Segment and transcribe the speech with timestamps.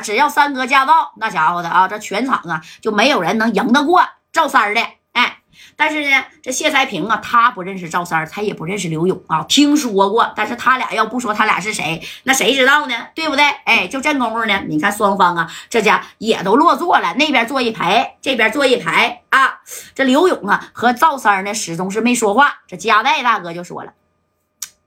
[0.00, 4.80] 只要三哥驾到，那家伙的啊，这全场啊就没有人能赢得过赵三的。
[5.12, 5.38] 哎，
[5.76, 12.94] 但是呢，这谢才平啊，他不认识赵三，他也不认识刘勇啊，听说过，但是他俩要不说他俩是谁，那谁知道呢？
[13.14, 13.44] 对不对？
[13.64, 19.60] 哎，就这功夫呢，你看双方啊，这家也都落座了，那边坐一排，这边坐一排啊。
[19.94, 22.58] 这刘勇啊和赵三呢，始终是没说话。
[22.66, 23.94] 这加代大哥就说了：“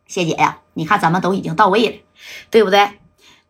[0.05, 1.95] 谢姐呀，你看咱们都已经到位了，
[2.51, 2.99] 对不对？”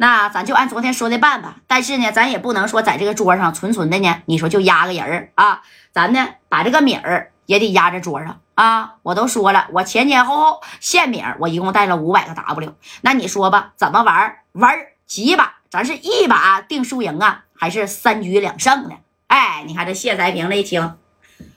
[0.02, 8.96] 那咱就按昨天说的办吧，但是呢，咱也不能说在这个桌上纯纯的呢，你说就压个人儿啊，咱呢把这个米儿也得压在桌上啊。
[9.04, 12.76] 我都说了，我前前后后现米儿，我一共带了五百个 W。
[13.02, 14.38] 那你说吧，怎么玩？
[14.54, 15.56] 玩几把？
[15.70, 18.96] 咱是一把定输赢啊，还是三局两胜呢？
[19.28, 20.98] 哎，你看这谢才平这一听，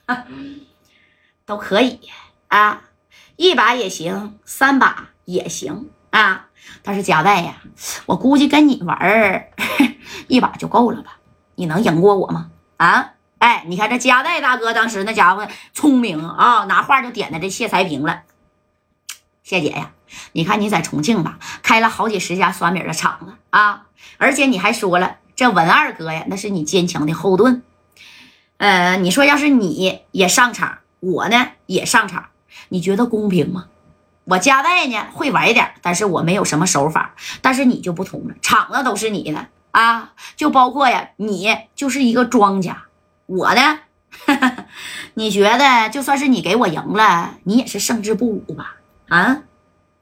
[1.47, 2.00] 都可以
[2.48, 2.83] 啊，
[3.36, 6.47] 一把也行，三把也行啊。
[6.84, 7.57] 但是加代呀，
[8.07, 9.51] 我估计跟你玩儿
[10.27, 11.19] 一把就够了吧？
[11.55, 12.51] 你能赢过我吗？
[12.77, 18.23] 啊，哎，你看这加代大哥当时那家伙聪明啊，拿话就点的这谢才平了。
[19.42, 19.92] 谢姐呀，
[20.33, 23.86] 你看你在重庆吧，开了好几十家酸米的厂子啊，
[24.19, 27.62] 而且你还说了，这文二哥呀，那是你坚强的后盾。
[28.56, 32.27] 呃，你说要是你也上场，我呢也上场，
[32.70, 33.67] 你觉得公平吗？
[34.25, 37.15] 我加代呢会玩点，但是我没有什么手法。
[37.41, 42.84] 但是你就不同了，厂子都是你的啊，就包括呀，你就是一个庄家。
[43.27, 43.81] 我呢，
[45.14, 48.77] 你觉得就算是你给我赢了，你也是胜之不武吧？
[49.09, 49.42] 啊，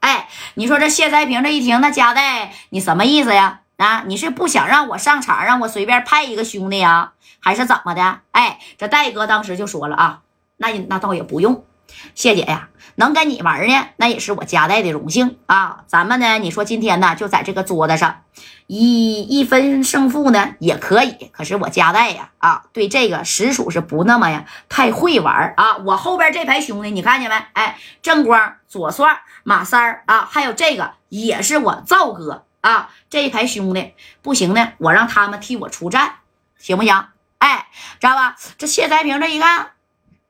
[0.01, 3.61] 哎，你说这谢才平这一听，那加代你什么意思呀？
[3.77, 8.19] 啊，你是不想让我上场，让我随便派一个兄弟呀，还是怎么的？
[8.31, 10.21] 哎，这戴哥当时就说了啊，
[10.57, 11.65] 那那倒也不用。
[12.13, 12.69] 谢姐呀，
[13.01, 15.83] 能跟你玩呢，那也是我家代的荣幸啊。
[15.87, 18.21] 咱们呢，你说今天呢，就在这个桌子上
[18.67, 21.31] 一一分胜负呢也可以。
[21.31, 25.77] 可是我家代呀，啊，对这个实属是不那么呀太会玩啊。
[25.77, 27.35] 我后边这排兄弟，你看见没？
[27.53, 32.91] 哎，正光、左帅、马三儿啊，还有这个也是我赵哥啊。
[33.09, 36.17] 这一排兄弟不行呢，我让他们替我出战，
[36.59, 37.07] 行不行？
[37.39, 37.65] 哎，
[37.99, 38.35] 知道吧？
[38.59, 39.71] 这谢才平这一看。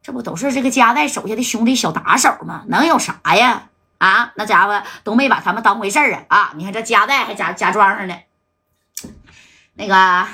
[0.04, 2.64] 这不都是这个加代手下的兄弟小打手吗？
[2.68, 3.70] 能有啥呀？
[4.00, 6.26] 啊，那家伙都没把他们当回事啊！
[6.28, 8.16] 啊，你看这加代还假假装上呢。
[9.76, 10.28] 那个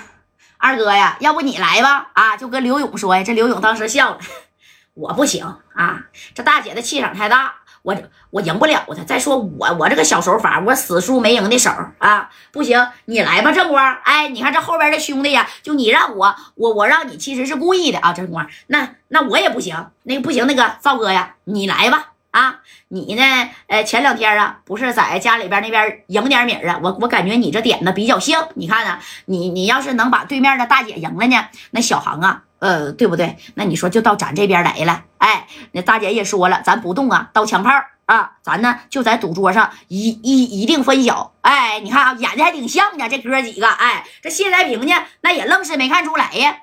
[0.57, 2.11] 二哥呀，要不你来吧？
[2.13, 3.23] 啊，就跟刘勇说呀。
[3.23, 4.19] 这刘勇当时笑了，
[4.95, 7.55] 我不行啊，这大姐的气场太大。
[7.87, 7.95] 我
[8.31, 9.01] 我赢不了他。
[9.05, 13.97] 再说我我这个小手法，我死输没赢的手啊，不行，你来吧，正光。
[14.03, 18.45] 哎，你看这后边的兄弟呀，就你让我，我我让你，其实是故意的啊，正光。
[18.67, 22.09] 那那我也不行，那个不行，那个赵哥呀，你来吧。
[22.31, 22.59] 啊，
[22.89, 23.23] 你呢？
[23.67, 26.77] 呃，前两天啊，不是在家里边那边赢点米啊？
[26.83, 28.37] 我我感觉你这点子比较硬。
[28.55, 28.99] 你看呢？
[29.25, 32.43] 你你要是能把对面的大姐赢了呢，那小航啊。
[32.59, 33.37] 呃，对不对？
[33.55, 37.71] 那你说就到咱这边来了，哎，那大姐也说了，咱不动啊，刀枪炮
[38.05, 41.33] 啊，咱呢就在赌桌上一一一定分晓。
[41.41, 46.57] 哎，你看啊，演的还挺像呢，这哥几个，哎，这谢才平呢，那也愣是没看出来呀。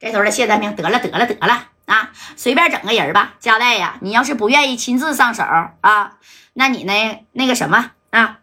[0.00, 3.34] 这头的谢才平，得了得了得了啊，随便整个人吧。
[3.40, 5.42] 加代呀，你要是不愿意亲自上手
[5.80, 6.18] 啊，
[6.54, 6.92] 那你呢
[7.32, 8.38] 那个什么啊，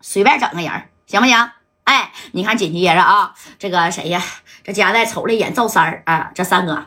[0.00, 0.70] 随便整个人
[1.06, 1.50] 行不行？
[1.84, 4.22] 哎，你看紧接着啊，这个谁呀？
[4.64, 6.86] 这家代瞅了一眼赵三儿啊，这三哥，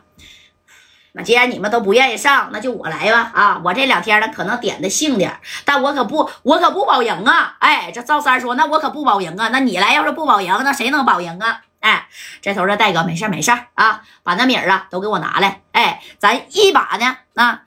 [1.12, 3.62] 那既然你们都不愿意上，那就我来吧啊！
[3.64, 7.56] 我这两天呢可能点的性点，但我可不，我可不保赢啊！
[7.60, 9.50] 哎，这赵三说，那我可不保赢啊！
[9.52, 11.62] 那你来要是不保赢，那谁能保赢啊？
[11.80, 12.08] 哎，
[12.42, 17.62] 这头的戴哥没事没事啊，把那米儿啊都给我拿来，哎，咱一把呢啊。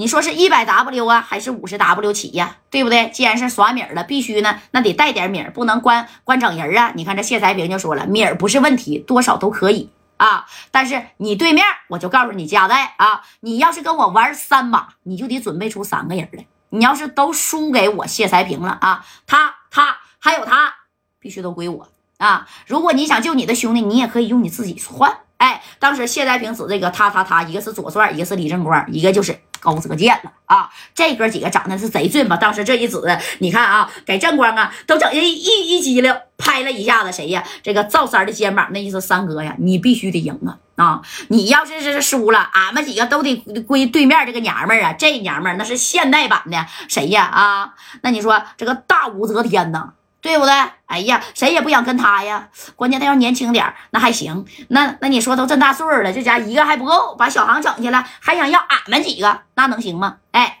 [0.00, 2.56] 你说是一百 W 啊，还是五十 W 起呀？
[2.70, 3.10] 对不对？
[3.10, 6.90] 既然是耍米儿了，必须呢，那得带点米儿，不能光光整人啊！
[6.96, 10.46] 你看这谢才平就说了，米儿不是问题，多少都可以啊。
[10.70, 16.46] 但是你对面，我就告诉你加代啊，你要是跟我玩三把，你就得准备出三个人来。
[16.70, 20.76] 你要是都输给我谢才平了啊，他他还有他，
[21.18, 21.86] 必须都归我
[22.16, 22.48] 啊！
[22.66, 25.14] 如果你想救你的兄弟，你也可以用你自己换。
[25.36, 29.38] 哎，当时谢才平指这个他他他，一个是左帅，一个是李正光，一个就是。
[29.60, 30.68] 高泽健了啊！
[30.94, 32.36] 这哥几个长得是贼俊吧？
[32.36, 32.98] 当时这一指，
[33.38, 37.44] 你看啊，给正光啊都整一一一激灵，拍了一下子谁呀？
[37.62, 40.58] 这个赵三的肩膀，那意思三哥呀，你必须得赢啊！
[40.76, 43.36] 啊，你要是是输了，俺们几个都得
[43.66, 44.92] 归对面这个娘们儿啊！
[44.94, 47.24] 这娘们儿那是现代版的谁呀？
[47.24, 49.92] 啊，那你说这个大武则天呢？
[50.20, 50.52] 对不对？
[50.86, 52.48] 哎呀，谁也不想跟他呀。
[52.76, 54.44] 关键他要年轻点那还行。
[54.68, 60.16] 那那你说都这大岁数了，这家一个还不够，把小航整去了，还想要俺们几个，那能行吗？
[60.32, 60.59] 哎，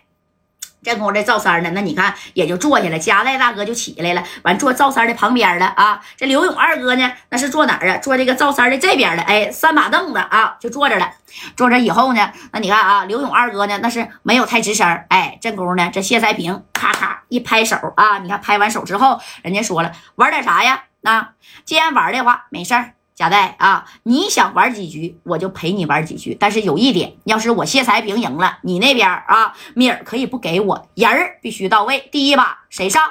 [0.82, 6.00] 这功夫这赵三呢，那你看也就坐下了，夹带大哥就起来了，完坐赵三的旁边了啊。
[6.16, 7.98] 这刘勇二哥呢，那是坐哪儿啊？
[7.98, 11.12] 坐这个赵三的这边的，哎，三把凳子啊，就坐着了。
[11.56, 20.84] 坐着以后呢，那你看啊，刘勇二哥呢，那是没有太吱声哎，这功夫呢，这谢才平咔咔一拍手啊，你看拍完手之后，人家说了，玩点啥呀？
[21.02, 21.34] 那
[21.64, 22.94] 既然玩的话，没事儿。
[23.20, 26.34] 贾代啊，你想玩几局，我就陪你玩几局。
[26.40, 32.08] 但是有一点，要是我谢才平赢了，你那边啊，米儿可以不给我，人儿必须到位。
[32.10, 33.02] 第一把谁上？